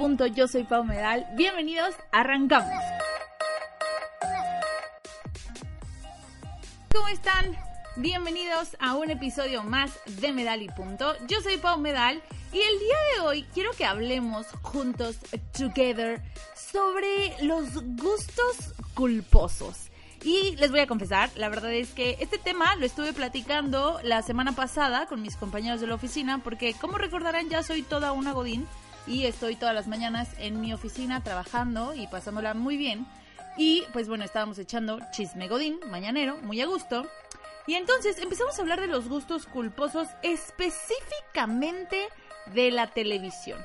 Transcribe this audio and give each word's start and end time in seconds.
Punto. 0.00 0.26
Yo 0.26 0.48
soy 0.48 0.64
Pau 0.64 0.82
Medal. 0.82 1.26
Bienvenidos, 1.34 1.94
arrancamos. 2.10 2.72
¿Cómo 6.90 7.06
están? 7.08 7.54
Bienvenidos 7.96 8.78
a 8.80 8.94
un 8.94 9.10
episodio 9.10 9.62
más 9.62 9.92
de 10.06 10.32
Medal 10.32 10.62
y 10.62 10.70
Punto. 10.70 11.14
Yo 11.28 11.42
soy 11.42 11.58
Pau 11.58 11.78
Medal 11.78 12.22
y 12.50 12.60
el 12.60 12.78
día 12.78 12.96
de 13.14 13.20
hoy 13.20 13.42
quiero 13.52 13.72
que 13.72 13.84
hablemos 13.84 14.46
juntos, 14.62 15.18
together, 15.52 16.22
sobre 16.54 17.36
los 17.42 17.74
gustos 17.96 18.72
culposos. 18.94 19.90
Y 20.24 20.56
les 20.56 20.70
voy 20.70 20.80
a 20.80 20.86
confesar, 20.86 21.28
la 21.36 21.50
verdad 21.50 21.74
es 21.74 21.92
que 21.92 22.16
este 22.20 22.38
tema 22.38 22.74
lo 22.76 22.86
estuve 22.86 23.12
platicando 23.12 24.00
la 24.02 24.22
semana 24.22 24.52
pasada 24.52 25.04
con 25.04 25.20
mis 25.20 25.36
compañeros 25.36 25.82
de 25.82 25.88
la 25.88 25.94
oficina, 25.94 26.40
porque 26.42 26.72
como 26.72 26.96
recordarán 26.96 27.50
ya 27.50 27.62
soy 27.62 27.82
toda 27.82 28.12
una 28.12 28.32
godín 28.32 28.66
y 29.10 29.26
estoy 29.26 29.56
todas 29.56 29.74
las 29.74 29.88
mañanas 29.88 30.28
en 30.38 30.60
mi 30.60 30.72
oficina 30.72 31.22
trabajando 31.24 31.94
y 31.94 32.06
pasándola 32.06 32.54
muy 32.54 32.76
bien. 32.76 33.06
Y 33.56 33.82
pues 33.92 34.08
bueno, 34.08 34.24
estábamos 34.24 34.56
echando 34.58 35.00
chisme 35.10 35.48
godín, 35.48 35.80
mañanero, 35.90 36.36
muy 36.42 36.60
a 36.60 36.66
gusto. 36.66 37.06
Y 37.66 37.74
entonces 37.74 38.18
empezamos 38.18 38.56
a 38.56 38.62
hablar 38.62 38.80
de 38.80 38.86
los 38.86 39.08
gustos 39.08 39.46
culposos 39.46 40.06
específicamente 40.22 42.06
de 42.54 42.70
la 42.70 42.86
televisión. 42.86 43.60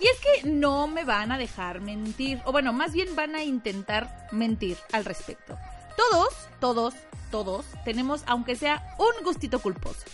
Y 0.00 0.06
es 0.06 0.20
que 0.20 0.50
no 0.50 0.86
me 0.86 1.04
van 1.04 1.32
a 1.32 1.38
dejar 1.38 1.80
mentir, 1.80 2.40
o 2.44 2.52
bueno, 2.52 2.74
más 2.74 2.92
bien 2.92 3.16
van 3.16 3.34
a 3.34 3.42
intentar 3.42 4.28
mentir 4.32 4.76
al 4.92 5.06
respecto. 5.06 5.58
Todos, 5.96 6.34
todos, 6.60 6.94
todos 7.30 7.64
tenemos, 7.86 8.22
aunque 8.26 8.54
sea 8.54 8.94
un 8.98 9.24
gustito 9.24 9.60
culposo. 9.60 10.04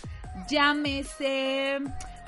Llámese 0.49 1.79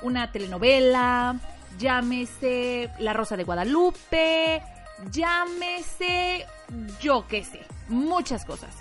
una 0.02 0.30
telenovela, 0.30 1.38
llámese 1.78 2.90
La 2.98 3.12
Rosa 3.12 3.36
de 3.36 3.44
Guadalupe, 3.44 4.62
llámese 5.10 6.46
yo 7.00 7.26
qué 7.28 7.44
sé, 7.44 7.60
muchas 7.88 8.44
cosas. 8.44 8.74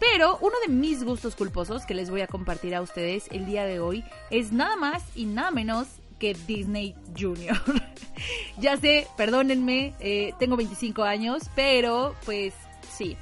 Pero 0.00 0.38
uno 0.40 0.54
de 0.66 0.72
mis 0.72 1.04
gustos 1.04 1.36
culposos 1.36 1.86
que 1.86 1.94
les 1.94 2.10
voy 2.10 2.20
a 2.20 2.26
compartir 2.26 2.74
a 2.74 2.82
ustedes 2.82 3.26
el 3.30 3.46
día 3.46 3.64
de 3.64 3.80
hoy 3.80 4.04
es 4.30 4.52
nada 4.52 4.76
más 4.76 5.02
y 5.14 5.24
nada 5.24 5.50
menos 5.50 5.86
que 6.18 6.34
Disney 6.46 6.94
Junior. 7.18 7.56
ya 8.58 8.76
sé, 8.76 9.06
perdónenme, 9.16 9.94
eh, 10.00 10.32
tengo 10.38 10.56
25 10.56 11.04
años, 11.04 11.44
pero 11.54 12.14
pues 12.24 12.54
sí. 12.90 13.16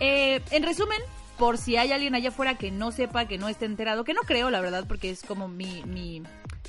Eh, 0.00 0.40
en 0.50 0.62
resumen, 0.62 1.00
por 1.38 1.58
si 1.58 1.76
hay 1.76 1.92
alguien 1.92 2.14
allá 2.14 2.30
afuera 2.30 2.56
que 2.56 2.70
no 2.70 2.92
sepa, 2.92 3.26
que 3.26 3.38
no 3.38 3.48
esté 3.48 3.64
enterado, 3.64 4.04
que 4.04 4.14
no 4.14 4.22
creo, 4.22 4.50
la 4.50 4.60
verdad, 4.60 4.84
porque 4.88 5.10
es 5.10 5.22
como 5.22 5.48
mi, 5.48 5.82
mi 5.84 6.22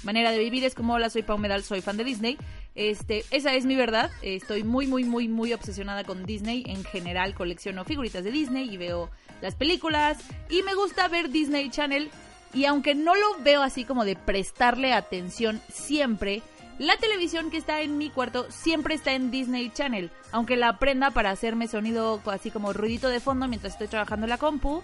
manera 0.03 0.31
de 0.31 0.39
vivir, 0.39 0.63
es 0.63 0.75
como, 0.75 0.93
hola, 0.93 1.09
soy 1.09 1.23
Pau 1.23 1.37
Medal, 1.37 1.63
soy 1.63 1.81
fan 1.81 1.97
de 1.97 2.03
Disney. 2.03 2.37
Este, 2.75 3.23
esa 3.31 3.53
es 3.53 3.65
mi 3.65 3.75
verdad, 3.75 4.11
estoy 4.21 4.63
muy, 4.63 4.87
muy, 4.87 5.03
muy, 5.03 5.27
muy 5.27 5.53
obsesionada 5.53 6.03
con 6.03 6.25
Disney. 6.25 6.63
En 6.67 6.83
general 6.83 7.33
colecciono 7.33 7.85
figuritas 7.85 8.23
de 8.23 8.31
Disney 8.31 8.69
y 8.69 8.77
veo 8.77 9.09
las 9.41 9.55
películas 9.55 10.17
y 10.49 10.63
me 10.63 10.75
gusta 10.75 11.07
ver 11.07 11.29
Disney 11.29 11.69
Channel 11.69 12.09
y 12.53 12.65
aunque 12.65 12.95
no 12.95 13.15
lo 13.15 13.43
veo 13.43 13.61
así 13.61 13.83
como 13.83 14.05
de 14.05 14.15
prestarle 14.15 14.93
atención 14.93 15.61
siempre, 15.71 16.41
la 16.79 16.97
televisión 16.97 17.49
que 17.49 17.57
está 17.57 17.81
en 17.81 17.97
mi 17.97 18.09
cuarto 18.09 18.47
siempre 18.49 18.95
está 18.95 19.13
en 19.13 19.31
Disney 19.31 19.71
Channel, 19.71 20.11
aunque 20.31 20.57
la 20.57 20.77
prenda 20.77 21.11
para 21.11 21.31
hacerme 21.31 21.67
sonido 21.67 22.21
así 22.25 22.51
como 22.51 22.73
ruidito 22.73 23.09
de 23.09 23.19
fondo 23.19 23.47
mientras 23.47 23.73
estoy 23.73 23.87
trabajando 23.87 24.25
en 24.25 24.29
la 24.29 24.37
compu, 24.37 24.83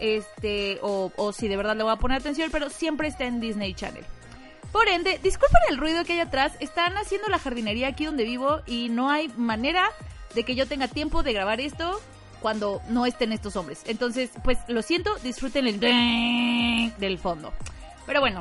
este, 0.00 0.78
o, 0.82 1.12
o 1.16 1.32
si 1.32 1.48
de 1.48 1.56
verdad 1.56 1.76
le 1.76 1.82
voy 1.82 1.92
a 1.92 1.96
poner 1.96 2.18
atención, 2.18 2.50
pero 2.50 2.70
siempre 2.70 3.08
está 3.08 3.24
en 3.24 3.40
Disney 3.40 3.74
Channel. 3.74 4.04
Por 4.72 4.88
ende, 4.88 5.20
disculpen 5.22 5.60
el 5.68 5.76
ruido 5.76 6.04
que 6.04 6.14
hay 6.14 6.20
atrás, 6.20 6.52
están 6.58 6.96
haciendo 6.96 7.28
la 7.28 7.38
jardinería 7.38 7.88
aquí 7.88 8.06
donde 8.06 8.24
vivo 8.24 8.60
y 8.66 8.88
no 8.88 9.10
hay 9.10 9.28
manera 9.36 9.88
de 10.34 10.42
que 10.42 10.56
yo 10.56 10.66
tenga 10.66 10.88
tiempo 10.88 11.22
de 11.22 11.32
grabar 11.32 11.60
esto 11.60 12.00
cuando 12.40 12.82
no 12.88 13.06
estén 13.06 13.32
estos 13.32 13.54
hombres. 13.56 13.82
Entonces, 13.86 14.30
pues 14.42 14.58
lo 14.66 14.82
siento, 14.82 15.14
disfruten 15.22 15.66
el 15.66 15.78
del 16.98 17.18
fondo. 17.18 17.52
Pero 18.04 18.20
bueno, 18.20 18.40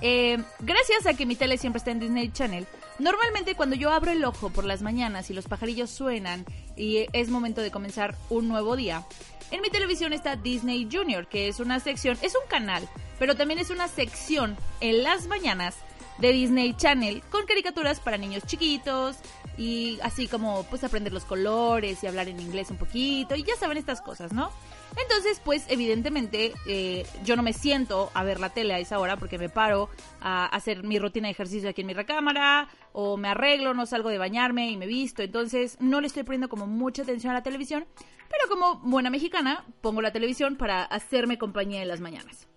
eh, 0.00 0.38
gracias 0.60 1.06
a 1.06 1.14
que 1.14 1.26
mi 1.26 1.36
tele 1.36 1.58
siempre 1.58 1.78
está 1.78 1.90
en 1.90 2.00
Disney 2.00 2.30
Channel, 2.30 2.66
normalmente 2.98 3.54
cuando 3.54 3.76
yo 3.76 3.90
abro 3.90 4.10
el 4.10 4.24
ojo 4.24 4.50
por 4.50 4.64
las 4.64 4.82
mañanas 4.82 5.30
y 5.30 5.34
los 5.34 5.46
pajarillos 5.46 5.90
suenan 5.90 6.44
y 6.76 7.06
es 7.12 7.28
momento 7.28 7.60
de 7.60 7.70
comenzar 7.70 8.16
un 8.28 8.48
nuevo 8.48 8.76
día, 8.76 9.04
en 9.50 9.62
mi 9.62 9.70
televisión 9.70 10.12
está 10.12 10.36
Disney 10.36 10.88
Junior, 10.90 11.26
que 11.26 11.48
es 11.48 11.60
una 11.60 11.80
sección, 11.80 12.16
es 12.22 12.34
un 12.34 12.48
canal, 12.48 12.88
pero 13.18 13.36
también 13.36 13.58
es 13.58 13.70
una 13.70 13.88
sección 13.88 14.56
en 14.80 15.02
las 15.02 15.26
mañanas 15.26 15.76
de 16.18 16.32
Disney 16.32 16.74
Channel 16.74 17.22
con 17.30 17.46
caricaturas 17.46 17.98
para 17.98 18.16
niños 18.16 18.44
chiquitos, 18.46 19.16
y 19.60 19.98
así 20.02 20.26
como 20.26 20.62
pues 20.64 20.84
aprender 20.84 21.12
los 21.12 21.24
colores 21.24 22.02
y 22.02 22.06
hablar 22.06 22.28
en 22.28 22.40
inglés 22.40 22.70
un 22.70 22.78
poquito 22.78 23.34
y 23.34 23.42
ya 23.42 23.54
saben 23.56 23.76
estas 23.76 24.00
cosas, 24.00 24.32
¿no? 24.32 24.50
Entonces, 24.96 25.40
pues 25.44 25.64
evidentemente 25.68 26.52
eh, 26.66 27.06
yo 27.24 27.36
no 27.36 27.42
me 27.42 27.52
siento 27.52 28.10
a 28.14 28.24
ver 28.24 28.40
la 28.40 28.50
tele 28.50 28.74
a 28.74 28.78
esa 28.78 28.98
hora 28.98 29.16
porque 29.16 29.38
me 29.38 29.48
paro 29.48 29.88
a 30.20 30.46
hacer 30.46 30.82
mi 30.82 30.98
rutina 30.98 31.28
de 31.28 31.32
ejercicio 31.32 31.68
aquí 31.70 31.82
en 31.82 31.86
mi 31.86 31.94
recámara 31.94 32.68
o 32.92 33.16
me 33.16 33.28
arreglo, 33.28 33.74
no 33.74 33.86
salgo 33.86 34.08
de 34.08 34.18
bañarme 34.18 34.70
y 34.70 34.76
me 34.76 34.86
visto. 34.86 35.22
Entonces 35.22 35.76
no 35.80 36.00
le 36.00 36.08
estoy 36.08 36.24
poniendo 36.24 36.48
como 36.48 36.66
mucha 36.66 37.02
atención 37.02 37.30
a 37.30 37.34
la 37.34 37.42
televisión, 37.42 37.86
pero 38.28 38.48
como 38.48 38.80
buena 38.80 39.10
mexicana 39.10 39.64
pongo 39.80 40.02
la 40.02 40.12
televisión 40.12 40.56
para 40.56 40.82
hacerme 40.84 41.38
compañía 41.38 41.82
en 41.82 41.88
las 41.88 42.00
mañanas. 42.00 42.48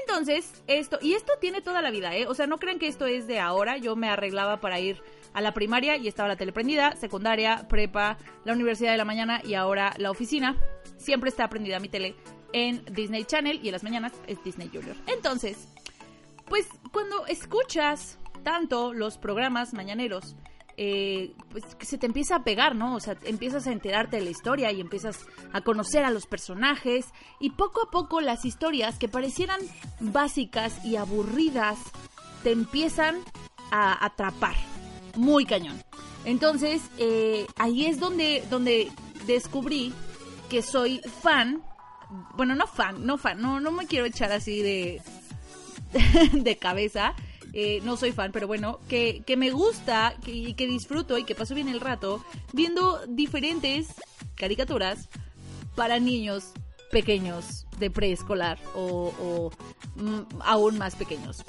Entonces, 0.00 0.62
esto, 0.66 0.98
y 1.00 1.14
esto 1.14 1.32
tiene 1.40 1.60
toda 1.60 1.80
la 1.80 1.90
vida, 1.90 2.16
¿eh? 2.16 2.26
O 2.26 2.34
sea, 2.34 2.46
no 2.46 2.58
crean 2.58 2.78
que 2.78 2.88
esto 2.88 3.06
es 3.06 3.26
de 3.26 3.38
ahora, 3.38 3.76
yo 3.76 3.94
me 3.94 4.08
arreglaba 4.08 4.60
para 4.60 4.80
ir 4.80 5.00
a 5.32 5.40
la 5.40 5.54
primaria 5.54 5.96
y 5.96 6.08
estaba 6.08 6.28
la 6.28 6.36
tele 6.36 6.52
prendida, 6.52 6.96
secundaria, 6.96 7.66
prepa, 7.68 8.18
la 8.44 8.52
universidad 8.52 8.90
de 8.90 8.98
la 8.98 9.04
mañana 9.04 9.40
y 9.44 9.54
ahora 9.54 9.94
la 9.98 10.10
oficina. 10.10 10.56
Siempre 11.04 11.28
está 11.28 11.48
prendida 11.48 11.78
mi 11.80 11.90
tele 11.90 12.14
en 12.54 12.82
Disney 12.90 13.24
Channel 13.24 13.60
y 13.62 13.68
en 13.68 13.72
las 13.72 13.84
mañanas 13.84 14.12
es 14.26 14.42
Disney 14.42 14.70
Junior. 14.72 14.96
Entonces, 15.06 15.68
pues 16.46 16.66
cuando 16.92 17.26
escuchas 17.26 18.18
tanto 18.42 18.94
los 18.94 19.18
programas 19.18 19.74
mañaneros, 19.74 20.34
eh, 20.78 21.34
pues 21.50 21.64
se 21.80 21.98
te 21.98 22.06
empieza 22.06 22.36
a 22.36 22.44
pegar, 22.44 22.74
¿no? 22.74 22.96
O 22.96 23.00
sea, 23.00 23.16
empiezas 23.24 23.66
a 23.66 23.72
enterarte 23.72 24.16
de 24.16 24.24
la 24.24 24.30
historia 24.30 24.72
y 24.72 24.80
empiezas 24.80 25.26
a 25.52 25.60
conocer 25.60 26.04
a 26.04 26.10
los 26.10 26.26
personajes 26.26 27.06
y 27.38 27.50
poco 27.50 27.82
a 27.82 27.90
poco 27.90 28.22
las 28.22 28.46
historias 28.46 28.98
que 28.98 29.08
parecieran 29.08 29.60
básicas 30.00 30.82
y 30.86 30.96
aburridas 30.96 31.78
te 32.42 32.52
empiezan 32.52 33.16
a 33.70 34.04
atrapar 34.04 34.54
muy 35.16 35.44
cañón. 35.44 35.80
Entonces, 36.24 36.82
eh, 36.96 37.46
ahí 37.56 37.84
es 37.84 38.00
donde, 38.00 38.42
donde 38.48 38.90
descubrí 39.26 39.92
que 40.48 40.62
soy 40.62 41.00
fan. 41.22 41.62
Bueno, 42.36 42.54
no 42.54 42.66
fan, 42.66 43.04
no 43.04 43.18
fan, 43.18 43.40
no, 43.40 43.60
no 43.60 43.70
me 43.70 43.86
quiero 43.86 44.04
echar 44.04 44.32
así 44.32 44.62
de, 44.62 45.02
de 46.32 46.56
cabeza. 46.56 47.14
Eh, 47.52 47.80
no 47.84 47.96
soy 47.96 48.10
fan, 48.10 48.32
pero 48.32 48.48
bueno, 48.48 48.80
que, 48.88 49.22
que 49.24 49.36
me 49.36 49.50
gusta 49.50 50.16
y 50.26 50.54
que, 50.54 50.66
disfruto 50.66 51.16
y 51.18 51.24
que 51.24 51.36
paso 51.36 51.54
bien 51.54 51.68
el 51.68 51.80
rato 51.80 52.24
viendo 52.52 53.06
diferentes 53.06 53.94
caricaturas 54.34 55.08
para 55.76 56.00
niños 56.00 56.52
pequeños 56.90 57.66
de 57.78 57.90
preescolar 57.90 58.58
o, 58.74 59.12
o 59.20 59.50
mm, 60.02 60.40
aún 60.40 60.78
más 60.78 60.96
pequeños. 60.96 61.44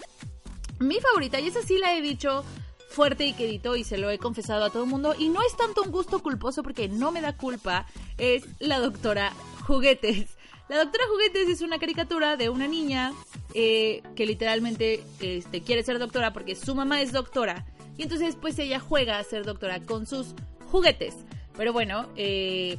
Mi 0.79 0.99
favorita, 0.99 1.39
y 1.39 1.47
esa 1.47 1.63
sí 1.63 1.79
la 1.79 1.95
he 1.95 2.01
dicho 2.01 2.43
fuerte 2.89 3.25
y 3.25 3.33
quedito 3.33 3.75
y 3.75 3.83
se 3.83 3.97
lo 3.97 4.09
he 4.09 4.17
confesado 4.17 4.63
a 4.63 4.69
todo 4.69 4.83
el 4.83 4.89
mundo 4.89 5.15
y 5.17 5.29
no 5.29 5.41
es 5.41 5.55
tanto 5.57 5.83
un 5.83 5.91
gusto 5.91 6.21
culposo 6.21 6.63
porque 6.63 6.87
no 6.87 7.11
me 7.11 7.21
da 7.21 7.35
culpa, 7.35 7.85
es 8.17 8.45
la 8.59 8.79
doctora 8.79 9.33
Juguetes. 9.65 10.37
La 10.69 10.77
doctora 10.77 11.03
Juguetes 11.09 11.47
es 11.49 11.61
una 11.61 11.77
caricatura 11.77 12.37
de 12.37 12.49
una 12.49 12.67
niña 12.67 13.13
eh, 13.53 14.01
que 14.15 14.25
literalmente 14.25 15.03
este, 15.19 15.61
quiere 15.61 15.83
ser 15.83 15.99
doctora 15.99 16.33
porque 16.33 16.55
su 16.55 16.73
mamá 16.73 17.01
es 17.01 17.11
doctora 17.11 17.65
y 17.97 18.03
entonces 18.03 18.35
pues 18.35 18.57
ella 18.59 18.79
juega 18.79 19.19
a 19.19 19.23
ser 19.23 19.45
doctora 19.45 19.81
con 19.81 20.07
sus 20.07 20.33
juguetes. 20.71 21.15
Pero 21.55 21.71
bueno, 21.71 22.07
eh, 22.15 22.77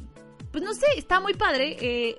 pues 0.51 0.63
no 0.63 0.75
sé, 0.75 0.87
está 0.97 1.21
muy 1.21 1.35
padre. 1.35 1.77
Eh, 1.81 2.17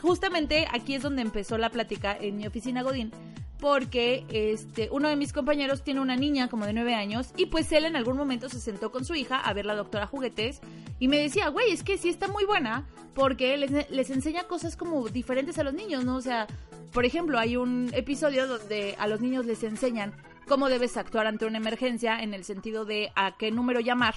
justamente 0.00 0.66
aquí 0.72 0.94
es 0.94 1.02
donde 1.02 1.22
empezó 1.22 1.58
la 1.58 1.70
plática 1.70 2.16
en 2.18 2.36
mi 2.36 2.46
oficina 2.46 2.82
Godín 2.82 3.12
porque 3.60 4.24
este 4.30 4.88
uno 4.90 5.08
de 5.08 5.16
mis 5.16 5.32
compañeros 5.32 5.82
tiene 5.82 6.00
una 6.00 6.16
niña 6.16 6.48
como 6.48 6.66
de 6.66 6.72
nueve 6.72 6.94
años 6.94 7.32
y 7.36 7.46
pues 7.46 7.70
él 7.72 7.84
en 7.84 7.96
algún 7.96 8.16
momento 8.16 8.48
se 8.48 8.60
sentó 8.60 8.90
con 8.90 9.04
su 9.04 9.14
hija 9.14 9.36
a 9.36 9.52
ver 9.52 9.66
la 9.66 9.74
doctora 9.74 10.06
juguetes 10.06 10.60
y 10.98 11.08
me 11.08 11.18
decía, 11.18 11.48
güey, 11.48 11.70
es 11.72 11.82
que 11.82 11.98
sí 11.98 12.08
está 12.08 12.28
muy 12.28 12.44
buena 12.44 12.86
porque 13.14 13.56
les, 13.56 13.90
les 13.90 14.10
enseña 14.10 14.44
cosas 14.44 14.76
como 14.76 15.08
diferentes 15.08 15.58
a 15.58 15.64
los 15.64 15.74
niños, 15.74 16.04
¿no? 16.04 16.16
O 16.16 16.20
sea, 16.20 16.46
por 16.92 17.04
ejemplo, 17.04 17.38
hay 17.38 17.56
un 17.56 17.90
episodio 17.92 18.46
donde 18.46 18.96
a 18.98 19.06
los 19.06 19.20
niños 19.20 19.46
les 19.46 19.62
enseñan 19.62 20.12
cómo 20.48 20.68
debes 20.68 20.96
actuar 20.96 21.26
ante 21.26 21.46
una 21.46 21.58
emergencia 21.58 22.20
en 22.20 22.34
el 22.34 22.44
sentido 22.44 22.84
de 22.84 23.12
a 23.14 23.36
qué 23.36 23.50
número 23.50 23.80
llamar 23.80 24.14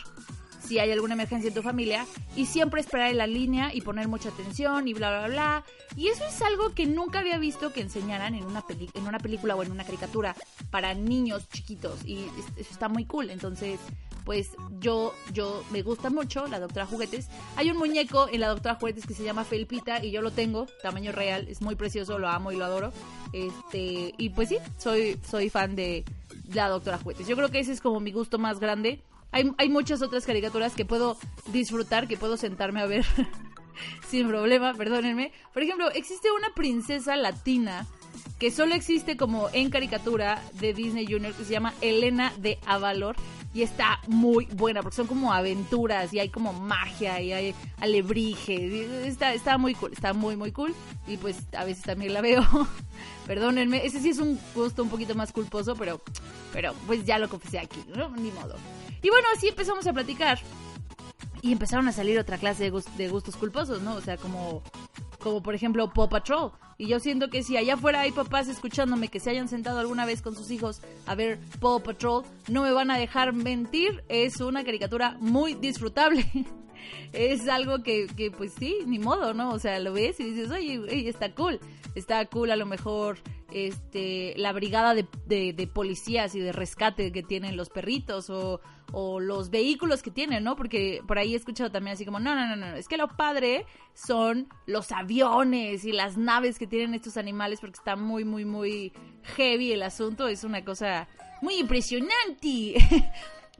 si 0.65 0.79
hay 0.79 0.91
alguna 0.91 1.13
emergencia 1.13 1.47
en 1.47 1.53
tu 1.53 1.61
familia 1.61 2.05
y 2.35 2.45
siempre 2.45 2.81
esperar 2.81 3.09
en 3.09 3.17
la 3.17 3.27
línea 3.27 3.73
y 3.73 3.81
poner 3.81 4.07
mucha 4.07 4.29
atención 4.29 4.87
y 4.87 4.93
bla, 4.93 5.09
bla, 5.09 5.27
bla. 5.27 5.63
Y 5.95 6.07
eso 6.07 6.25
es 6.25 6.41
algo 6.41 6.73
que 6.73 6.85
nunca 6.85 7.19
había 7.19 7.37
visto 7.37 7.73
que 7.73 7.81
enseñaran 7.81 8.35
en 8.35 8.45
una, 8.45 8.63
en 8.93 9.07
una 9.07 9.19
película 9.19 9.55
o 9.55 9.63
en 9.63 9.71
una 9.71 9.83
caricatura 9.83 10.35
para 10.71 10.93
niños 10.93 11.47
chiquitos 11.49 12.03
y 12.05 12.25
eso 12.57 12.71
está 12.71 12.89
muy 12.89 13.05
cool. 13.05 13.29
Entonces, 13.29 13.79
pues 14.23 14.51
yo, 14.79 15.13
yo 15.33 15.63
me 15.71 15.81
gusta 15.81 16.09
mucho 16.09 16.47
la 16.47 16.59
Doctora 16.59 16.85
Juguetes. 16.85 17.27
Hay 17.55 17.69
un 17.69 17.77
muñeco 17.77 18.27
en 18.31 18.39
la 18.39 18.47
Doctora 18.47 18.75
Juguetes 18.75 19.05
que 19.05 19.13
se 19.13 19.23
llama 19.23 19.43
Felpita 19.43 20.03
y 20.03 20.11
yo 20.11 20.21
lo 20.21 20.31
tengo, 20.31 20.67
tamaño 20.81 21.11
real, 21.11 21.47
es 21.49 21.61
muy 21.61 21.75
precioso, 21.75 22.19
lo 22.19 22.29
amo 22.29 22.51
y 22.51 22.55
lo 22.55 22.65
adoro. 22.65 22.93
Este, 23.33 24.13
y 24.17 24.29
pues 24.29 24.49
sí, 24.49 24.57
soy, 24.77 25.19
soy 25.29 25.49
fan 25.49 25.75
de 25.75 26.05
la 26.53 26.69
Doctora 26.69 26.97
Juguetes. 26.97 27.27
Yo 27.27 27.35
creo 27.35 27.49
que 27.49 27.59
ese 27.59 27.73
es 27.73 27.81
como 27.81 27.99
mi 27.99 28.11
gusto 28.11 28.39
más 28.39 28.59
grande. 28.59 29.01
Hay, 29.33 29.51
hay 29.57 29.69
muchas 29.69 30.01
otras 30.01 30.25
caricaturas 30.25 30.73
que 30.73 30.85
puedo 30.85 31.17
disfrutar, 31.51 32.07
que 32.07 32.15
puedo 32.15 32.37
sentarme 32.37 32.79
a 32.81 32.85
ver 32.85 33.05
sin 34.07 34.27
problema, 34.27 34.73
perdónenme. 34.73 35.33
Por 35.53 35.63
ejemplo, 35.63 35.91
existe 35.91 36.31
una 36.31 36.53
princesa 36.53 37.15
latina 37.17 37.85
que 38.39 38.51
solo 38.51 38.75
existe 38.75 39.17
como 39.17 39.49
en 39.53 39.69
caricatura 39.69 40.41
de 40.59 40.73
Disney 40.73 41.05
Junior 41.05 41.33
que 41.33 41.45
se 41.45 41.51
llama 41.51 41.73
Elena 41.81 42.33
de 42.37 42.59
Avalor 42.65 43.15
y 43.53 43.61
está 43.61 43.99
muy 44.07 44.45
buena 44.45 44.81
porque 44.81 44.95
son 44.95 45.07
como 45.07 45.31
aventuras 45.31 46.13
y 46.13 46.19
hay 46.19 46.29
como 46.29 46.53
magia 46.53 47.21
y 47.21 47.31
hay 47.31 47.55
alebrije. 47.79 49.07
Está, 49.07 49.33
está 49.33 49.57
muy 49.57 49.75
cool, 49.75 49.93
está 49.93 50.13
muy, 50.13 50.35
muy 50.35 50.51
cool. 50.51 50.73
Y 51.07 51.17
pues 51.17 51.37
a 51.55 51.63
veces 51.63 51.83
también 51.83 52.13
la 52.13 52.21
veo. 52.21 52.43
Perdónenme, 53.27 53.85
ese 53.85 53.99
sí 54.01 54.09
es 54.09 54.19
un 54.19 54.39
gusto 54.55 54.83
un 54.83 54.89
poquito 54.89 55.13
más 55.15 55.31
culposo, 55.31 55.75
pero, 55.75 56.01
pero 56.51 56.73
pues 56.87 57.05
ya 57.05 57.19
lo 57.19 57.29
confesé 57.29 57.59
aquí, 57.59 57.83
¿no? 57.95 58.09
Ni 58.09 58.31
modo. 58.31 58.55
Y 59.03 59.09
bueno, 59.09 59.27
así 59.35 59.49
empezamos 59.49 59.85
a 59.85 59.93
platicar. 59.93 60.39
Y 61.41 61.51
empezaron 61.51 61.87
a 61.89 61.91
salir 61.91 62.17
otra 62.17 62.37
clase 62.37 62.71
de, 62.71 62.83
de 62.97 63.09
gustos 63.09 63.35
culposos, 63.35 63.81
¿no? 63.81 63.95
O 63.95 64.01
sea, 64.01 64.17
como, 64.17 64.63
como 65.19 65.43
por 65.43 65.53
ejemplo 65.53 65.91
Paw 65.93 66.09
Patrol. 66.09 66.51
Y 66.77 66.87
yo 66.87 66.99
siento 66.99 67.29
que 67.29 67.43
si 67.43 67.57
allá 67.57 67.75
afuera 67.75 68.01
hay 68.01 68.11
papás 68.11 68.47
escuchándome 68.47 69.09
que 69.09 69.19
se 69.19 69.29
hayan 69.29 69.49
sentado 69.49 69.79
alguna 69.79 70.05
vez 70.05 70.21
con 70.21 70.35
sus 70.35 70.49
hijos 70.51 70.81
a 71.05 71.15
ver 71.15 71.39
Paw 71.59 71.83
Patrol, 71.83 72.23
no 72.47 72.63
me 72.63 72.71
van 72.71 72.91
a 72.91 72.97
dejar 72.97 73.33
mentir. 73.33 74.05
Es 74.07 74.39
una 74.39 74.63
caricatura 74.63 75.17
muy 75.19 75.53
disfrutable. 75.53 76.25
es 77.13 77.47
algo 77.49 77.83
que, 77.83 78.07
que, 78.07 78.31
pues 78.31 78.53
sí, 78.57 78.77
ni 78.85 78.99
modo, 78.99 79.33
¿no? 79.33 79.51
O 79.51 79.59
sea, 79.59 79.79
lo 79.79 79.93
ves 79.93 80.19
y 80.21 80.23
dices, 80.23 80.49
oye, 80.49 80.79
oye 80.79 81.09
está 81.09 81.35
cool. 81.35 81.59
Está 81.93 82.25
cool 82.25 82.51
a 82.51 82.55
lo 82.55 82.65
mejor 82.65 83.19
este 83.51 84.33
la 84.35 84.51
brigada 84.51 84.95
de, 84.95 85.05
de, 85.27 85.67
policías 85.67 86.33
y 86.35 86.39
de 86.39 86.51
rescate 86.51 87.11
que 87.11 87.21
tienen 87.21 87.55
los 87.55 87.69
perritos 87.69 88.29
o, 88.29 88.61
o, 88.93 89.19
los 89.19 89.49
vehículos 89.49 90.01
que 90.01 90.11
tienen, 90.11 90.43
¿no? 90.43 90.55
Porque 90.55 91.01
por 91.07 91.17
ahí 91.17 91.33
he 91.33 91.37
escuchado 91.37 91.71
también 91.71 91.95
así 91.95 92.05
como, 92.05 92.19
no, 92.19 92.35
no, 92.35 92.47
no, 92.47 92.55
no, 92.55 92.75
es 92.75 92.87
que 92.87 92.97
lo 92.97 93.07
padre 93.07 93.65
son 93.93 94.47
los 94.65 94.91
aviones 94.91 95.83
y 95.83 95.91
las 95.91 96.15
naves 96.17 96.59
que 96.59 96.67
tienen 96.67 96.93
estos 96.93 97.17
animales 97.17 97.59
porque 97.59 97.77
está 97.77 97.95
muy, 97.95 98.23
muy, 98.23 98.45
muy 98.45 98.93
heavy 99.35 99.71
el 99.73 99.83
asunto, 99.83 100.27
es 100.27 100.43
una 100.43 100.63
cosa 100.63 101.07
muy 101.41 101.55
impresionante. 101.55 102.75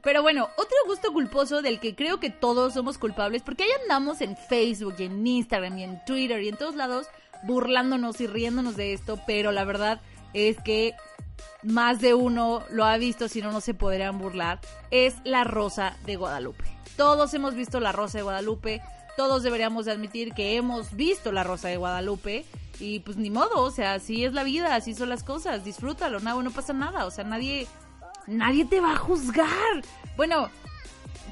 Pero 0.02 0.22
bueno, 0.22 0.48
otro 0.58 0.76
gusto 0.86 1.12
culposo 1.12 1.62
del 1.62 1.80
que 1.80 1.94
creo 1.94 2.20
que 2.20 2.28
todos 2.30 2.74
somos 2.74 2.98
culpables, 2.98 3.42
porque 3.42 3.64
ahí 3.64 3.70
andamos 3.82 4.20
en 4.20 4.36
Facebook 4.36 4.96
y 4.98 5.04
en 5.04 5.26
Instagram 5.26 5.78
y 5.78 5.84
en 5.84 6.04
Twitter 6.04 6.42
y 6.42 6.48
en 6.48 6.56
todos 6.56 6.74
lados 6.74 7.06
burlándonos 7.44 8.20
y 8.20 8.26
riéndonos 8.26 8.76
de 8.76 8.92
esto, 8.92 9.18
pero 9.26 9.52
la 9.52 9.64
verdad 9.64 10.00
es 10.34 10.60
que 10.60 10.94
más 11.62 12.00
de 12.00 12.14
uno 12.14 12.62
lo 12.70 12.84
ha 12.84 12.98
visto, 12.98 13.28
si 13.28 13.40
no, 13.40 13.50
no 13.50 13.60
se 13.60 13.74
podrían 13.74 14.18
burlar, 14.18 14.60
es 14.90 15.14
La 15.24 15.44
Rosa 15.44 15.96
de 16.04 16.16
Guadalupe. 16.16 16.64
Todos 16.96 17.32
hemos 17.34 17.54
visto 17.54 17.80
La 17.80 17.92
Rosa 17.92 18.18
de 18.18 18.24
Guadalupe, 18.24 18.82
todos 19.16 19.42
deberíamos 19.42 19.88
admitir 19.88 20.34
que 20.34 20.56
hemos 20.56 20.94
visto 20.94 21.32
La 21.32 21.44
Rosa 21.44 21.68
de 21.68 21.76
Guadalupe 21.76 22.44
y 22.78 23.00
pues 23.00 23.16
ni 23.16 23.30
modo, 23.30 23.62
o 23.62 23.70
sea, 23.70 23.94
así 23.94 24.24
es 24.24 24.32
la 24.32 24.44
vida, 24.44 24.74
así 24.74 24.94
son 24.94 25.08
las 25.08 25.22
cosas, 25.22 25.64
disfrútalo, 25.64 26.20
no, 26.20 26.42
no 26.42 26.50
pasa 26.50 26.72
nada, 26.72 27.06
o 27.06 27.10
sea, 27.10 27.24
nadie, 27.24 27.66
nadie 28.26 28.64
te 28.64 28.80
va 28.80 28.92
a 28.92 28.96
juzgar. 28.96 29.82
Bueno, 30.16 30.50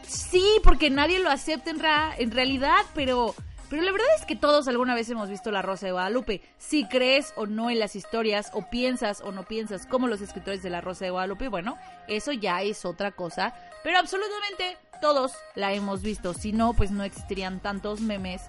sí, 0.06 0.44
porque 0.64 0.90
nadie 0.90 1.18
lo 1.18 1.30
acepta 1.30 1.70
en, 1.70 1.80
en 2.18 2.30
realidad, 2.30 2.80
pero 2.94 3.34
pero 3.72 3.84
la 3.84 3.92
verdad 3.92 4.08
es 4.18 4.26
que 4.26 4.36
todos 4.36 4.68
alguna 4.68 4.94
vez 4.94 5.08
hemos 5.08 5.30
visto 5.30 5.50
La 5.50 5.62
Rosa 5.62 5.86
de 5.86 5.92
Guadalupe. 5.92 6.42
Si 6.58 6.84
crees 6.84 7.32
o 7.36 7.46
no 7.46 7.70
en 7.70 7.78
las 7.78 7.96
historias, 7.96 8.50
o 8.52 8.68
piensas 8.68 9.22
o 9.22 9.32
no 9.32 9.44
piensas 9.44 9.86
como 9.86 10.08
los 10.08 10.20
escritores 10.20 10.62
de 10.62 10.68
La 10.68 10.82
Rosa 10.82 11.06
de 11.06 11.10
Guadalupe, 11.10 11.48
bueno, 11.48 11.78
eso 12.06 12.32
ya 12.32 12.60
es 12.60 12.84
otra 12.84 13.12
cosa. 13.12 13.54
Pero 13.82 13.96
absolutamente 13.96 14.76
todos 15.00 15.32
la 15.54 15.72
hemos 15.72 16.02
visto. 16.02 16.34
Si 16.34 16.52
no, 16.52 16.74
pues 16.74 16.90
no 16.90 17.02
existirían 17.02 17.60
tantos 17.60 18.02
memes 18.02 18.42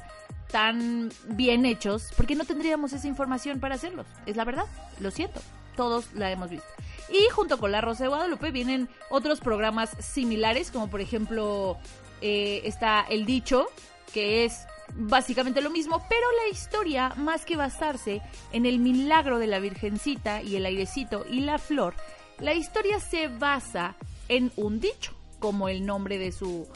tan 0.52 1.10
bien 1.30 1.66
hechos, 1.66 2.10
porque 2.18 2.36
no 2.36 2.44
tendríamos 2.44 2.92
esa 2.92 3.08
información 3.08 3.62
para 3.62 3.76
hacerlos. 3.76 4.06
Es 4.26 4.36
la 4.36 4.44
verdad, 4.44 4.66
lo 5.00 5.10
siento, 5.10 5.40
todos 5.78 6.14
la 6.16 6.32
hemos 6.32 6.50
visto. 6.50 6.68
Y 7.08 7.30
junto 7.30 7.60
con 7.60 7.72
La 7.72 7.80
Rosa 7.80 8.04
de 8.04 8.10
Guadalupe 8.10 8.52
vienen 8.52 8.90
otros 9.10 9.40
programas 9.40 9.92
similares, 10.00 10.70
como 10.70 10.90
por 10.90 11.00
ejemplo 11.00 11.78
eh, 12.20 12.60
está 12.66 13.06
El 13.08 13.26
Dicho, 13.26 13.68
que 14.14 14.44
es 14.44 14.66
básicamente 14.96 15.62
lo 15.62 15.70
mismo, 15.70 16.04
pero 16.10 16.26
la 16.44 16.52
historia, 16.52 17.14
más 17.18 17.46
que 17.46 17.56
basarse 17.56 18.22
en 18.52 18.66
el 18.66 18.80
milagro 18.80 19.40
de 19.40 19.48
la 19.48 19.60
Virgencita 19.60 20.42
y 20.42 20.56
el 20.56 20.66
airecito 20.66 21.26
y 21.30 21.42
la 21.42 21.58
flor, 21.58 21.96
la 22.40 22.54
historia 22.54 23.00
se 23.00 23.28
basa 23.28 23.96
en 24.30 24.52
un 24.56 24.80
dicho, 24.80 25.14
como 25.40 25.70
el 25.70 25.86
nombre 25.86 26.18
de 26.18 26.32
su 26.32 26.68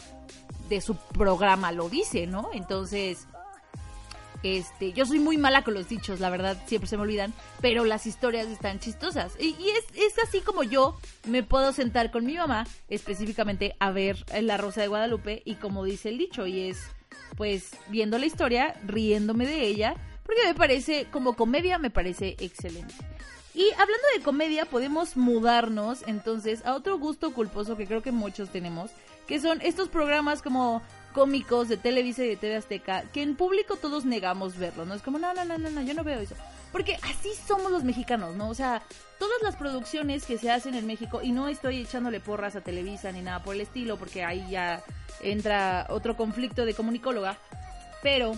de 0.69 0.81
su 0.81 0.96
programa 0.96 1.72
lo 1.72 1.88
dice, 1.90 2.28
¿no? 2.28 2.50
Entonces, 2.54 3.25
este, 4.44 4.94
yo 4.94 5.06
soy 5.06 5.20
muy 5.20 5.38
mala 5.38 5.63
con 5.63 5.74
los 5.74 5.90
dichos, 5.90 6.20
la 6.20 6.30
verdad, 6.30 6.62
siempre 6.68 6.90
se 6.90 6.98
me 6.98 7.04
olvidan, 7.04 7.34
pero 7.62 7.86
las 7.86 8.06
historias 8.06 8.48
están 8.48 8.80
chistosas. 8.80 9.34
Y, 9.39 9.56
es, 9.70 9.86
es, 9.96 10.20
así 10.20 10.41
como 10.41 10.63
yo 10.63 10.98
me 11.25 11.44
puedo 11.44 11.74
sentar 11.74 12.12
con 12.12 12.25
mi 12.25 12.36
mamá, 12.36 12.68
específicamente, 12.89 13.75
a 13.80 13.91
ver 13.91 14.25
La 14.41 14.58
Rosa 14.58 14.82
de 14.82 14.88
Guadalupe, 14.88 15.41
y 15.46 15.56
como 15.56 15.84
dice 15.84 16.10
el 16.10 16.18
dicho, 16.18 16.46
y 16.46 16.70
es 16.70 16.77
pues 17.36 17.72
viendo 17.90 18.18
la 18.18 18.26
historia, 18.26 18.76
riéndome 18.86 19.46
de 19.46 19.62
ella, 19.62 19.96
porque 20.24 20.42
me 20.46 20.56
parece, 20.56 21.08
como 21.12 21.36
comedia, 21.36 21.78
me 21.78 21.90
parece 21.90 22.36
excelente. 22.40 22.94
Y 23.54 23.72
hablando 23.72 24.08
de 24.16 24.24
comedia, 24.24 24.66
podemos 24.66 25.18
mudarnos 25.18 26.04
entonces 26.06 26.64
a 26.66 26.76
otro 26.76 27.00
gusto 27.00 27.34
culposo 27.34 27.76
que 27.76 27.88
creo 27.88 28.04
que 28.04 28.12
muchos 28.12 28.50
tenemos, 28.50 28.92
que 29.26 29.40
son 29.40 29.62
estos 29.62 29.90
programas 29.90 30.42
como 30.42 30.84
cómicos 31.14 31.68
de 31.68 31.78
Televisa 31.78 32.24
y 32.24 32.28
de 32.28 32.36
TV 32.36 32.56
Azteca, 32.56 33.02
que 33.12 33.24
en 33.24 33.36
público 33.36 33.76
todos 33.76 34.06
negamos 34.06 34.58
verlo, 34.58 34.86
¿no? 34.86 34.94
Es 34.94 35.02
como, 35.02 35.18
no, 35.18 35.34
no, 35.34 35.44
no, 35.46 35.58
no, 35.58 35.72
no, 35.72 35.82
yo 35.82 35.96
no 35.96 36.04
veo 36.04 36.20
eso. 36.20 36.36
Porque 36.71 36.95
así 37.03 37.29
somos 37.47 37.71
los 37.71 37.83
mexicanos, 37.83 38.36
¿no? 38.36 38.50
O 38.50 38.53
sea, 38.53 38.81
todas 39.19 39.41
las 39.41 39.55
producciones 39.55 40.25
que 40.25 40.38
se 40.38 40.51
hacen 40.51 40.75
en 40.75 40.86
México, 40.86 41.21
y 41.24 41.31
no 41.31 41.47
estoy 41.47 41.81
echándole 41.81 42.19
porras 42.19 42.55
a 42.55 42.62
Televisa 42.62 43.12
ni 43.12 43.21
nada 43.21 43.43
por 43.43 43.55
el 43.55 43.62
estilo, 43.62 43.97
porque 43.97 44.24
ahí 44.24 44.45
ya 44.50 44.83
entra 45.21 45.88
otro 45.89 46.15
conflicto 46.15 46.65
de 46.65 46.74
comunicóloga, 46.74 47.38
pero 48.03 48.33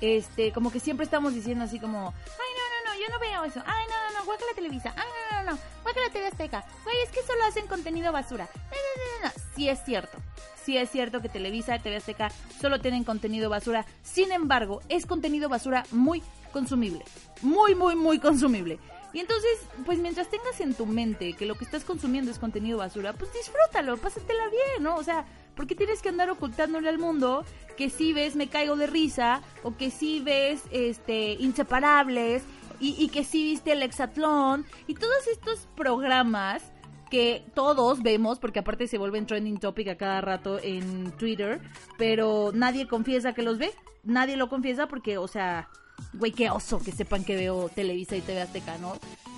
este, 0.00 0.52
como 0.52 0.70
que 0.70 0.80
siempre 0.80 1.04
estamos 1.04 1.34
diciendo 1.34 1.64
así 1.64 1.78
como, 1.78 2.08
ay, 2.08 2.50
no, 2.56 2.90
no, 2.90 2.92
no, 2.92 3.00
yo 3.00 3.12
no 3.12 3.18
veo 3.18 3.44
eso, 3.44 3.62
ay, 3.64 3.84
no, 3.88 4.12
no, 4.12 4.18
no, 4.18 4.24
guácala 4.26 4.52
Televisa, 4.54 4.92
ay, 4.96 5.08
no, 5.30 5.42
no, 5.42 5.52
no, 5.52 5.58
guácala 5.82 6.10
TV 6.10 6.26
Azteca, 6.26 6.64
güey, 6.84 6.96
es 7.02 7.10
que 7.10 7.22
solo 7.22 7.44
hacen 7.44 7.66
contenido 7.66 8.12
basura, 8.12 8.48
no, 8.54 8.70
no, 8.70 9.22
no, 9.22 9.28
no, 9.28 9.42
sí 9.54 9.68
es 9.68 9.82
cierto, 9.84 10.18
sí 10.62 10.76
es 10.76 10.90
cierto 10.90 11.22
que 11.22 11.28
Televisa 11.28 11.76
y 11.76 11.78
TV 11.80 11.96
Azteca 11.96 12.30
solo 12.60 12.80
tienen 12.80 13.04
contenido 13.04 13.48
basura, 13.48 13.86
sin 14.02 14.32
embargo, 14.32 14.82
es 14.88 15.06
contenido 15.06 15.48
basura 15.48 15.84
muy 15.92 16.22
consumible, 16.56 17.04
muy, 17.42 17.74
muy, 17.74 17.94
muy 17.94 18.18
consumible. 18.18 18.78
Y 19.12 19.20
entonces, 19.20 19.58
pues 19.84 19.98
mientras 19.98 20.28
tengas 20.28 20.60
en 20.60 20.74
tu 20.74 20.84
mente 20.84 21.32
que 21.32 21.46
lo 21.46 21.54
que 21.54 21.64
estás 21.64 21.84
consumiendo 21.84 22.30
es 22.30 22.38
contenido 22.38 22.78
basura, 22.78 23.12
pues 23.12 23.30
disfrútalo, 23.32 23.96
pásatela 23.96 24.48
bien, 24.48 24.82
¿no? 24.82 24.96
O 24.96 25.02
sea, 25.02 25.26
¿Por 25.56 25.66
qué 25.66 25.74
tienes 25.74 26.02
que 26.02 26.10
andar 26.10 26.28
ocultándole 26.28 26.88
al 26.88 26.98
mundo 26.98 27.44
que 27.78 27.88
si 27.88 28.12
ves 28.12 28.36
Me 28.36 28.48
Caigo 28.48 28.76
de 28.76 28.86
Risa 28.86 29.40
o 29.62 29.74
que 29.74 29.90
si 29.90 30.20
ves 30.20 30.62
este, 30.70 31.32
Inseparables 31.32 32.42
y, 32.78 33.08
que 33.08 33.24
si 33.24 33.42
viste 33.42 33.72
el 33.72 33.82
Hexatlón 33.82 34.66
y 34.86 34.94
todos 34.94 35.26
estos 35.32 35.66
programas 35.74 36.62
que 37.10 37.42
todos 37.54 38.02
vemos, 38.02 38.38
porque 38.38 38.58
aparte 38.58 38.86
se 38.86 38.98
vuelven 38.98 39.26
trending 39.26 39.58
topic 39.58 39.88
a 39.88 39.96
cada 39.96 40.20
rato 40.20 40.58
en 40.62 41.10
Twitter, 41.12 41.62
pero 41.96 42.50
nadie 42.52 42.86
confiesa 42.86 43.32
que 43.32 43.42
los 43.42 43.56
ve. 43.56 43.72
Nadie 44.04 44.36
lo 44.36 44.50
confiesa 44.50 44.88
porque, 44.88 45.16
o 45.16 45.26
sea, 45.26 45.70
güey, 46.14 46.32
qué 46.32 46.50
oso 46.50 46.78
que 46.78 46.92
sepan 46.92 47.24
que 47.24 47.36
veo 47.36 47.68
Televisa 47.68 48.16
y 48.16 48.20
TV 48.20 48.42
Azteca, 48.42 48.78
¿no? 48.78 48.94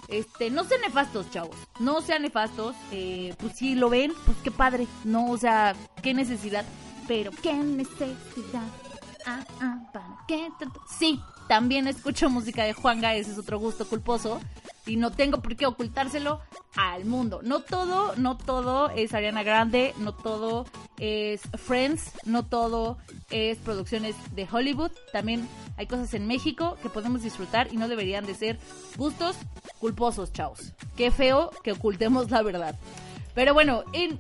Este, 0.08 0.50
no 0.50 0.64
sean 0.64 0.80
nefastos, 0.80 1.30
chavos. 1.30 1.56
No 1.80 2.00
sean 2.00 2.22
nefastos. 2.22 2.74
Eh, 2.92 3.34
pues 3.38 3.56
si 3.56 3.74
lo 3.74 3.90
ven, 3.90 4.12
pues 4.24 4.38
qué 4.42 4.50
padre. 4.50 4.86
No, 5.04 5.30
o 5.30 5.38
sea, 5.38 5.74
qué 6.02 6.14
necesidad. 6.14 6.64
Pero 7.06 7.30
qué 7.42 7.52
necesidad. 7.52 8.66
Ah, 9.26 9.44
ah, 9.60 9.78
¿para 9.92 10.18
qué? 10.26 10.48
Sí, 10.98 11.20
también 11.48 11.86
escucho 11.86 12.30
música 12.30 12.64
de 12.64 12.72
Juanga, 12.72 13.14
ese 13.14 13.32
es 13.32 13.38
otro 13.38 13.58
gusto 13.58 13.86
culposo. 13.86 14.40
Y 14.86 14.96
no 14.96 15.12
tengo 15.12 15.42
por 15.42 15.54
qué 15.56 15.66
ocultárselo 15.66 16.40
al 16.76 17.04
mundo. 17.04 17.40
No 17.42 17.60
todo, 17.60 18.14
no 18.16 18.38
todo 18.38 18.88
es 18.90 19.12
Ariana 19.12 19.42
Grande, 19.42 19.94
no 19.98 20.14
todo 20.14 20.64
es 20.98 21.42
Friends, 21.56 22.12
no 22.24 22.44
todo 22.44 22.98
es 23.30 23.58
producciones 23.58 24.16
de 24.34 24.48
Hollywood. 24.50 24.90
También 25.12 25.48
hay 25.76 25.86
cosas 25.86 26.14
en 26.14 26.26
México 26.26 26.76
que 26.82 26.88
podemos 26.88 27.22
disfrutar 27.22 27.72
y 27.72 27.76
no 27.76 27.88
deberían 27.88 28.26
de 28.26 28.34
ser 28.34 28.58
gustos 28.96 29.36
culposos, 29.78 30.32
chavos. 30.32 30.72
Qué 30.96 31.10
feo 31.10 31.50
que 31.62 31.72
ocultemos 31.72 32.30
la 32.30 32.42
verdad. 32.42 32.74
Pero 33.34 33.54
bueno, 33.54 33.84
en, 33.92 34.18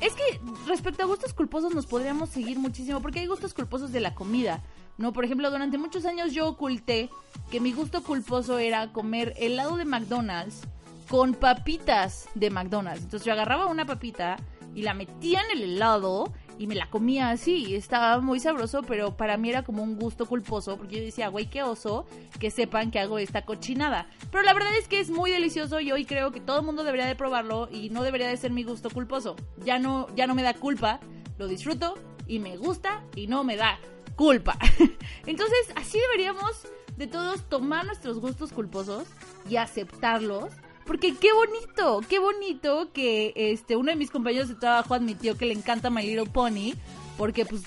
es 0.00 0.14
que 0.14 0.40
respecto 0.66 1.02
a 1.02 1.06
gustos 1.06 1.32
culposos 1.32 1.74
nos 1.74 1.86
podríamos 1.86 2.30
seguir 2.30 2.58
muchísimo 2.58 3.00
porque 3.00 3.20
hay 3.20 3.26
gustos 3.26 3.54
culposos 3.54 3.92
de 3.92 4.00
la 4.00 4.14
comida. 4.14 4.62
No, 4.98 5.12
por 5.12 5.24
ejemplo, 5.24 5.50
durante 5.50 5.78
muchos 5.78 6.06
años 6.06 6.32
yo 6.32 6.48
oculté 6.48 7.10
que 7.50 7.60
mi 7.60 7.72
gusto 7.72 8.02
culposo 8.02 8.58
era 8.58 8.92
comer 8.92 9.34
helado 9.36 9.76
de 9.76 9.84
McDonald's 9.84 10.62
con 11.08 11.34
papitas 11.34 12.28
de 12.34 12.50
McDonald's. 12.50 13.04
Entonces 13.04 13.26
yo 13.26 13.32
agarraba 13.32 13.66
una 13.66 13.86
papita 13.86 14.38
y 14.76 14.82
la 14.82 14.92
metía 14.92 15.40
en 15.40 15.58
el 15.58 15.62
helado 15.64 16.34
y 16.58 16.66
me 16.66 16.74
la 16.74 16.90
comía 16.90 17.30
así. 17.30 17.74
Estaba 17.74 18.20
muy 18.20 18.40
sabroso, 18.40 18.82
pero 18.82 19.16
para 19.16 19.38
mí 19.38 19.48
era 19.48 19.62
como 19.62 19.82
un 19.82 19.98
gusto 19.98 20.26
culposo 20.26 20.76
porque 20.76 20.96
yo 20.96 21.02
decía, 21.02 21.28
güey, 21.28 21.46
qué 21.46 21.62
oso 21.62 22.06
que 22.38 22.50
sepan 22.50 22.90
que 22.90 23.00
hago 23.00 23.18
esta 23.18 23.46
cochinada. 23.46 24.06
Pero 24.30 24.44
la 24.44 24.52
verdad 24.52 24.76
es 24.78 24.86
que 24.86 25.00
es 25.00 25.08
muy 25.08 25.30
delicioso 25.30 25.80
y 25.80 25.92
hoy 25.92 26.04
creo 26.04 26.30
que 26.30 26.40
todo 26.40 26.60
el 26.60 26.66
mundo 26.66 26.84
debería 26.84 27.06
de 27.06 27.16
probarlo 27.16 27.70
y 27.72 27.88
no 27.88 28.02
debería 28.02 28.28
de 28.28 28.36
ser 28.36 28.50
mi 28.50 28.64
gusto 28.64 28.90
culposo. 28.90 29.34
Ya 29.64 29.78
no, 29.78 30.14
ya 30.14 30.26
no 30.26 30.34
me 30.34 30.42
da 30.42 30.52
culpa, 30.52 31.00
lo 31.38 31.48
disfruto 31.48 31.94
y 32.26 32.38
me 32.38 32.58
gusta 32.58 33.02
y 33.14 33.28
no 33.28 33.44
me 33.44 33.56
da 33.56 33.80
culpa. 34.14 34.58
Entonces, 35.26 35.72
así 35.74 35.98
deberíamos 35.98 36.68
de 36.98 37.06
todos 37.06 37.48
tomar 37.48 37.86
nuestros 37.86 38.20
gustos 38.20 38.52
culposos 38.52 39.08
y 39.48 39.56
aceptarlos 39.56 40.52
porque 40.86 41.14
qué 41.16 41.32
bonito, 41.32 42.00
qué 42.08 42.18
bonito 42.18 42.92
que 42.92 43.32
este 43.34 43.76
uno 43.76 43.90
de 43.90 43.96
mis 43.96 44.10
compañeros 44.10 44.48
de 44.48 44.54
trabajo 44.54 44.94
admitió 44.94 45.36
que 45.36 45.46
le 45.46 45.52
encanta 45.52 45.90
My 45.90 46.02
Little 46.02 46.30
Pony, 46.30 46.74
porque 47.18 47.44
pues 47.44 47.62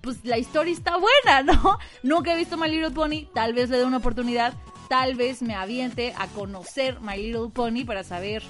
pues 0.00 0.24
la 0.24 0.38
historia 0.38 0.72
está 0.72 0.96
buena, 0.96 1.42
¿no? 1.42 1.78
Nunca 2.02 2.32
he 2.32 2.36
visto 2.36 2.56
My 2.56 2.68
Little 2.68 2.92
Pony, 2.92 3.26
tal 3.34 3.52
vez 3.52 3.70
le 3.70 3.78
dé 3.78 3.84
una 3.84 3.96
oportunidad, 3.96 4.54
tal 4.88 5.16
vez 5.16 5.42
me 5.42 5.54
aviente 5.54 6.14
a 6.16 6.28
conocer 6.28 7.00
My 7.00 7.16
Little 7.16 7.50
Pony 7.52 7.84
para 7.84 8.04
saber 8.04 8.42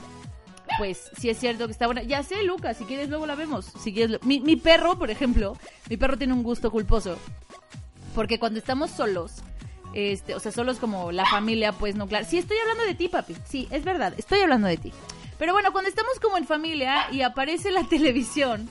pues 0.78 1.10
si 1.16 1.30
es 1.30 1.38
cierto 1.38 1.66
que 1.66 1.72
está 1.72 1.86
buena. 1.86 2.02
Ya 2.02 2.22
sé, 2.22 2.42
Lucas, 2.42 2.76
si 2.76 2.84
quieres 2.84 3.08
luego 3.08 3.26
la 3.26 3.34
vemos. 3.34 3.66
Si 3.82 3.92
quieres, 3.92 4.22
mi, 4.24 4.40
mi 4.40 4.56
perro, 4.56 4.98
por 4.98 5.10
ejemplo, 5.10 5.56
mi 5.88 5.96
perro 5.96 6.18
tiene 6.18 6.32
un 6.32 6.42
gusto 6.42 6.70
culposo. 6.70 7.16
Porque 8.14 8.38
cuando 8.38 8.58
estamos 8.58 8.90
solos, 8.90 9.42
este, 9.96 10.34
o 10.34 10.40
sea, 10.40 10.52
solo 10.52 10.72
es 10.72 10.78
como 10.78 11.10
la 11.10 11.24
familia, 11.24 11.72
pues 11.72 11.94
nuclear. 11.96 12.26
Sí, 12.26 12.36
estoy 12.36 12.58
hablando 12.58 12.84
de 12.84 12.94
ti, 12.94 13.08
papi. 13.08 13.34
Sí, 13.48 13.66
es 13.70 13.82
verdad, 13.82 14.12
estoy 14.18 14.40
hablando 14.40 14.68
de 14.68 14.76
ti. 14.76 14.92
Pero 15.38 15.54
bueno, 15.54 15.72
cuando 15.72 15.88
estamos 15.88 16.20
como 16.20 16.36
en 16.36 16.46
familia 16.46 17.06
y 17.10 17.22
aparece 17.22 17.70
la 17.70 17.82
televisión, 17.88 18.68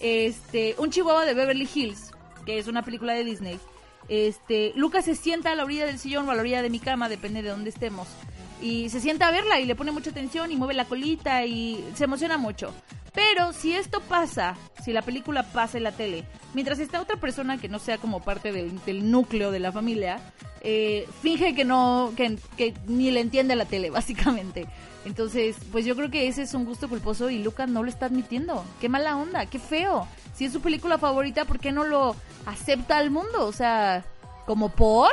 este, 0.00 0.74
un 0.76 0.90
chihuahua 0.90 1.24
de 1.24 1.32
Beverly 1.32 1.66
Hills, 1.74 2.10
que 2.44 2.58
es 2.58 2.66
una 2.66 2.82
película 2.82 3.14
de 3.14 3.24
Disney, 3.24 3.58
este, 4.10 4.74
Lucas 4.76 5.06
se 5.06 5.14
sienta 5.14 5.50
a 5.50 5.54
la 5.54 5.64
orilla 5.64 5.86
del 5.86 5.98
sillón 5.98 6.28
o 6.28 6.32
a 6.32 6.34
la 6.34 6.42
orilla 6.42 6.60
de 6.60 6.68
mi 6.68 6.78
cama, 6.78 7.08
depende 7.08 7.40
de 7.40 7.48
dónde 7.48 7.70
estemos. 7.70 8.06
Y 8.60 8.90
se 8.90 9.00
sienta 9.00 9.28
a 9.28 9.30
verla 9.30 9.58
y 9.58 9.64
le 9.64 9.76
pone 9.76 9.92
mucha 9.92 10.10
atención 10.10 10.52
y 10.52 10.56
mueve 10.56 10.74
la 10.74 10.84
colita 10.84 11.46
y 11.46 11.82
se 11.94 12.04
emociona 12.04 12.36
mucho. 12.36 12.74
Pero 13.16 13.54
si 13.54 13.74
esto 13.74 14.00
pasa, 14.02 14.56
si 14.84 14.92
la 14.92 15.00
película 15.00 15.42
pasa 15.42 15.78
en 15.78 15.84
la 15.84 15.92
tele, 15.92 16.24
mientras 16.52 16.78
está 16.78 17.00
otra 17.00 17.16
persona 17.16 17.56
que 17.56 17.66
no 17.66 17.78
sea 17.78 17.96
como 17.96 18.20
parte 18.20 18.52
del, 18.52 19.10
núcleo 19.10 19.50
de 19.50 19.58
la 19.58 19.72
familia, 19.72 20.20
eh, 20.60 21.08
finge 21.22 21.54
que 21.54 21.64
no, 21.64 22.12
que, 22.14 22.74
ni 22.86 23.10
le 23.10 23.20
entiende 23.20 23.54
a 23.54 23.56
la 23.56 23.64
tele, 23.64 23.88
básicamente. 24.00 24.66
Entonces, 25.06 25.56
pues 25.72 25.86
yo 25.86 25.96
creo 25.96 26.10
que 26.10 26.28
ese 26.28 26.42
es 26.42 26.52
un 26.52 26.66
gusto 26.66 26.90
culposo 26.90 27.30
y 27.30 27.42
Lucas 27.42 27.70
no 27.70 27.82
lo 27.82 27.88
está 27.88 28.04
admitiendo. 28.06 28.62
Qué 28.82 28.90
mala 28.90 29.16
onda, 29.16 29.46
qué 29.46 29.58
feo. 29.58 30.06
Si 30.34 30.44
es 30.44 30.52
su 30.52 30.60
película 30.60 30.98
favorita, 30.98 31.46
¿por 31.46 31.58
qué 31.58 31.72
no 31.72 31.84
lo 31.84 32.14
acepta 32.44 32.98
al 32.98 33.10
mundo? 33.10 33.46
O 33.46 33.52
sea, 33.52 34.04
como 34.44 34.68
por. 34.68 35.10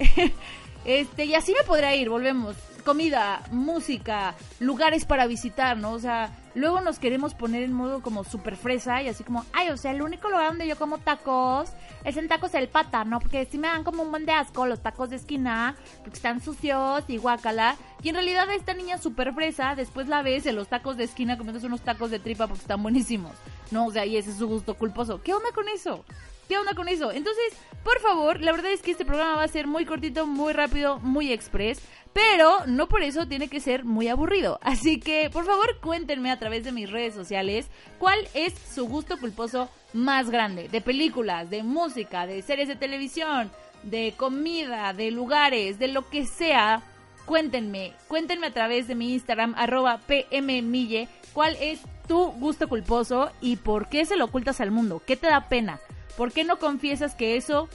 este, 0.84 1.26
y 1.26 1.34
así 1.36 1.52
me 1.52 1.64
podría 1.64 1.94
ir, 1.94 2.08
volvemos 2.08 2.56
comida, 2.84 3.42
música, 3.50 4.36
lugares 4.60 5.04
para 5.04 5.26
visitar, 5.26 5.76
¿no? 5.76 5.90
O 5.92 5.98
sea, 5.98 6.30
luego 6.56 6.80
nos 6.80 6.98
queremos 6.98 7.34
poner 7.34 7.62
en 7.62 7.72
modo 7.72 8.00
como 8.00 8.24
súper 8.24 8.56
fresa 8.56 9.02
y 9.02 9.08
así 9.08 9.22
como, 9.22 9.44
ay, 9.52 9.68
o 9.70 9.76
sea, 9.76 9.92
el 9.92 10.02
único 10.02 10.28
lugar 10.28 10.48
donde 10.48 10.66
yo 10.66 10.76
como 10.76 10.98
tacos 10.98 11.70
es 12.04 12.16
en 12.16 12.28
tacos 12.28 12.54
el 12.54 12.68
pata, 12.68 13.04
¿no? 13.04 13.20
Porque 13.20 13.44
sí 13.44 13.58
me 13.58 13.68
dan 13.68 13.84
como 13.84 14.02
un 14.02 14.10
buen 14.10 14.26
de 14.26 14.32
asco 14.32 14.66
los 14.66 14.82
tacos 14.82 15.10
de 15.10 15.16
esquina, 15.16 15.76
porque 16.02 16.16
están 16.16 16.40
sucios 16.40 17.04
y 17.08 17.18
guacala. 17.18 17.76
Y 18.02 18.08
en 18.08 18.14
realidad 18.14 18.50
esta 18.50 18.74
niña 18.74 18.98
súper 18.98 19.34
fresa, 19.34 19.74
después 19.74 20.08
la 20.08 20.22
ves 20.22 20.46
en 20.46 20.56
los 20.56 20.68
tacos 20.68 20.96
de 20.96 21.04
esquina 21.04 21.36
comiendo 21.36 21.64
unos 21.66 21.82
tacos 21.82 22.10
de 22.10 22.18
tripa 22.18 22.46
porque 22.46 22.62
están 22.62 22.82
buenísimos, 22.82 23.32
¿no? 23.70 23.86
O 23.86 23.92
sea, 23.92 24.06
y 24.06 24.16
ese 24.16 24.30
es 24.30 24.36
su 24.38 24.48
gusto 24.48 24.74
culposo. 24.74 25.20
¿Qué 25.22 25.34
onda 25.34 25.50
con 25.54 25.68
eso? 25.68 26.04
¿Qué 26.48 26.58
onda 26.58 26.74
con 26.74 26.88
eso? 26.88 27.10
Entonces, 27.10 27.54
por 27.82 28.00
favor, 28.00 28.40
la 28.40 28.52
verdad 28.52 28.72
es 28.72 28.82
que 28.82 28.92
este 28.92 29.04
programa 29.04 29.36
va 29.36 29.44
a 29.44 29.48
ser 29.48 29.66
muy 29.66 29.84
cortito, 29.84 30.26
muy 30.26 30.52
rápido, 30.52 30.98
muy 31.00 31.32
express. 31.32 31.80
Pero 32.12 32.64
no 32.66 32.88
por 32.88 33.02
eso 33.02 33.28
tiene 33.28 33.48
que 33.48 33.60
ser 33.60 33.84
muy 33.84 34.08
aburrido. 34.08 34.58
Así 34.62 35.00
que, 35.00 35.28
por 35.30 35.44
favor, 35.44 35.78
cuéntenme 35.80 36.30
a 36.30 36.38
través 36.38 36.64
de 36.64 36.72
mis 36.72 36.90
redes 36.90 37.14
sociales 37.14 37.66
cuál 37.98 38.18
es 38.32 38.54
su 38.54 38.86
gusto 38.86 39.18
culposo 39.18 39.68
más 39.92 40.30
grande. 40.30 40.68
De 40.68 40.80
películas, 40.80 41.50
de 41.50 41.62
música, 41.62 42.26
de 42.26 42.42
series 42.42 42.68
de 42.68 42.76
televisión, 42.76 43.50
de 43.82 44.14
comida, 44.16 44.92
de 44.92 45.10
lugares, 45.10 45.78
de 45.78 45.88
lo 45.88 46.08
que 46.08 46.26
sea. 46.26 46.82
Cuéntenme, 47.24 47.92
cuéntenme 48.08 48.46
a 48.46 48.54
través 48.54 48.86
de 48.86 48.94
mi 48.94 49.12
Instagram, 49.12 49.54
arroba 49.56 50.00
pmmille, 50.06 51.08
cuál 51.32 51.56
es 51.60 51.80
tu 52.06 52.30
gusto 52.32 52.68
culposo 52.68 53.32
y 53.40 53.56
por 53.56 53.88
qué 53.88 54.04
se 54.06 54.16
lo 54.16 54.26
ocultas 54.26 54.60
al 54.60 54.70
mundo. 54.70 55.02
¿Qué 55.04 55.16
te 55.16 55.26
da 55.26 55.48
pena? 55.48 55.80
¿Por 56.16 56.32
qué 56.32 56.44
no 56.44 56.58
confiesas 56.58 57.14
que 57.14 57.36
eso 57.36 57.68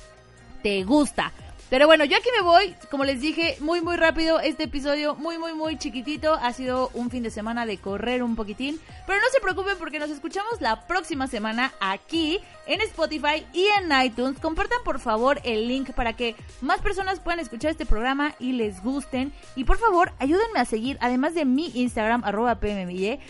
te 0.63 0.83
gusta? 0.83 1.31
Pero 1.71 1.88
bueno, 1.88 2.03
yo 2.03 2.17
aquí 2.17 2.27
me 2.36 2.43
voy, 2.43 2.75
como 2.89 3.05
les 3.05 3.21
dije, 3.21 3.55
muy 3.62 3.79
muy 3.79 3.95
rápido, 3.95 4.41
este 4.41 4.63
episodio 4.63 5.15
muy 5.15 5.38
muy 5.38 5.53
muy 5.53 5.77
chiquitito, 5.77 6.33
ha 6.33 6.51
sido 6.51 6.91
un 6.93 7.10
fin 7.10 7.24
de 7.24 7.29
semana 7.29 7.65
de 7.65 7.77
correr 7.77 8.24
un 8.24 8.36
poquitín, 8.36 8.77
pero 9.07 9.21
no 9.21 9.25
se 9.31 9.39
preocupen 9.39 9.77
porque 9.79 9.98
nos 9.98 10.10
escuchamos 10.10 10.60
la 10.60 10.86
próxima 10.86 11.27
semana 11.27 11.71
aquí 11.79 12.41
en 12.67 12.81
Spotify 12.81 13.45
y 13.53 13.67
en 13.79 13.89
iTunes. 14.03 14.38
Compartan 14.41 14.79
por 14.83 15.00
favor 15.00 15.39
el 15.45 15.69
link 15.69 15.91
para 15.91 16.12
que 16.12 16.36
más 16.60 16.81
personas 16.81 17.21
puedan 17.21 17.39
escuchar 17.39 17.71
este 17.71 17.86
programa 17.86 18.36
y 18.38 18.51
les 18.51 18.83
gusten. 18.83 19.31
Y 19.55 19.63
por 19.63 19.77
favor, 19.77 20.12
ayúdenme 20.19 20.60
a 20.60 20.65
seguir, 20.65 20.98
además 21.00 21.36
de 21.36 21.45
mi 21.45 21.71
Instagram, 21.74 22.25
arroba 22.25 22.60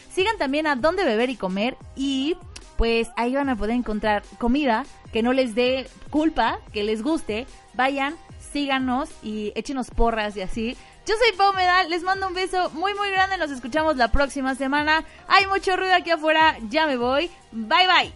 sigan 0.09 0.39
también 0.39 0.65
a 0.65 0.75
Dónde 0.75 1.05
Beber 1.05 1.29
y 1.29 1.35
Comer 1.35 1.77
y 1.95 2.35
pues 2.81 3.11
ahí 3.15 3.35
van 3.35 3.47
a 3.47 3.55
poder 3.55 3.75
encontrar 3.75 4.23
comida 4.39 4.87
que 5.13 5.21
no 5.21 5.33
les 5.33 5.53
dé 5.53 5.87
culpa, 6.09 6.57
que 6.73 6.81
les 6.81 7.03
guste. 7.03 7.45
Vayan, 7.75 8.15
síganos 8.51 9.07
y 9.21 9.51
échenos 9.53 9.91
porras 9.91 10.35
y 10.35 10.41
así. 10.41 10.75
Yo 11.05 11.13
soy 11.15 11.37
Pau 11.37 11.53
Medal, 11.53 11.91
les 11.91 12.01
mando 12.01 12.27
un 12.27 12.33
beso 12.33 12.71
muy 12.71 12.95
muy 12.95 13.11
grande, 13.11 13.37
nos 13.37 13.51
escuchamos 13.51 13.97
la 13.97 14.07
próxima 14.11 14.55
semana. 14.55 15.05
Hay 15.27 15.45
mucho 15.45 15.77
ruido 15.77 15.93
aquí 15.93 16.09
afuera, 16.09 16.57
ya 16.69 16.87
me 16.87 16.97
voy. 16.97 17.29
Bye 17.51 17.85
bye. 17.85 18.13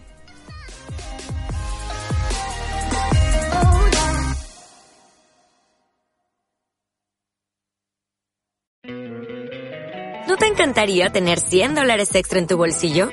¿No 10.26 10.36
te 10.36 10.46
encantaría 10.48 11.10
tener 11.10 11.38
100 11.38 11.76
dólares 11.76 12.12
extra 12.16 12.40
en 12.40 12.48
tu 12.48 12.56
bolsillo? 12.56 13.12